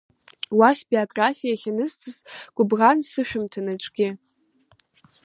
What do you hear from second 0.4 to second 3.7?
Уи сбиографиа иахьанысҵаз, гәыбӷан сышәымҭан